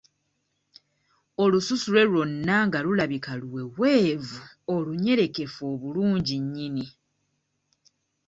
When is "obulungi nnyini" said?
5.73-6.85